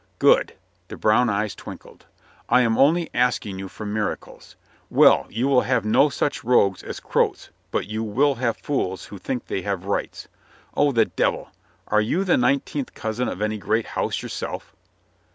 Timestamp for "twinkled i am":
1.53-2.75